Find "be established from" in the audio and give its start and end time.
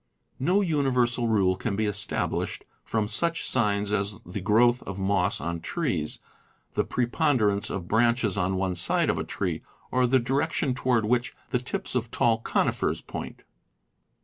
1.75-3.07